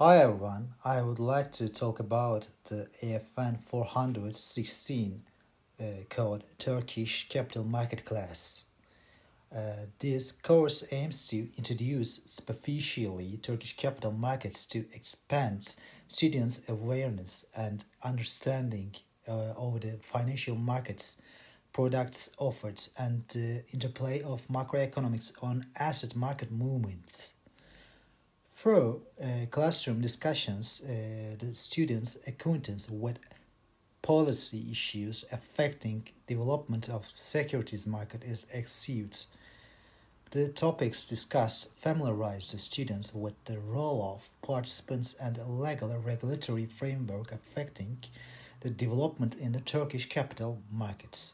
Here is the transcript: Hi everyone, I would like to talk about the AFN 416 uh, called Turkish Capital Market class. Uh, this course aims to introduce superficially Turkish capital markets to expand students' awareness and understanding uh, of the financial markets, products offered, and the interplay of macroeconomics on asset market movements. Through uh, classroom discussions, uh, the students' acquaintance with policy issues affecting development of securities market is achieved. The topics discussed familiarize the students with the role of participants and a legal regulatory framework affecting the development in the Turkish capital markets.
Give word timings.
Hi 0.00 0.18
everyone, 0.18 0.74
I 0.84 1.02
would 1.02 1.18
like 1.18 1.50
to 1.54 1.68
talk 1.68 1.98
about 1.98 2.46
the 2.70 2.86
AFN 3.02 3.58
416 3.66 5.22
uh, 5.80 5.84
called 6.08 6.44
Turkish 6.56 7.28
Capital 7.28 7.64
Market 7.64 8.04
class. 8.04 8.66
Uh, 9.52 9.86
this 9.98 10.30
course 10.30 10.86
aims 10.92 11.26
to 11.26 11.48
introduce 11.56 12.22
superficially 12.26 13.40
Turkish 13.42 13.76
capital 13.76 14.12
markets 14.12 14.66
to 14.66 14.84
expand 14.94 15.74
students' 16.06 16.60
awareness 16.68 17.46
and 17.56 17.84
understanding 18.04 18.94
uh, 19.26 19.54
of 19.56 19.80
the 19.80 19.98
financial 20.00 20.54
markets, 20.54 21.20
products 21.72 22.30
offered, 22.38 22.80
and 23.00 23.24
the 23.30 23.64
interplay 23.74 24.22
of 24.22 24.46
macroeconomics 24.46 25.32
on 25.42 25.66
asset 25.76 26.14
market 26.14 26.52
movements. 26.52 27.32
Through 28.54 29.02
uh, 29.22 29.46
classroom 29.50 30.00
discussions, 30.00 30.82
uh, 30.84 31.34
the 31.38 31.54
students' 31.54 32.18
acquaintance 32.26 32.88
with 32.88 33.18
policy 34.02 34.68
issues 34.70 35.24
affecting 35.32 36.08
development 36.26 36.88
of 36.88 37.10
securities 37.14 37.86
market 37.86 38.22
is 38.22 38.46
achieved. 38.54 39.26
The 40.30 40.48
topics 40.48 41.06
discussed 41.06 41.74
familiarize 41.76 42.46
the 42.46 42.58
students 42.58 43.14
with 43.14 43.42
the 43.46 43.58
role 43.58 44.14
of 44.14 44.28
participants 44.42 45.14
and 45.14 45.38
a 45.38 45.44
legal 45.44 45.96
regulatory 45.98 46.66
framework 46.66 47.32
affecting 47.32 47.98
the 48.60 48.70
development 48.70 49.34
in 49.34 49.52
the 49.52 49.60
Turkish 49.60 50.08
capital 50.08 50.60
markets. 50.70 51.32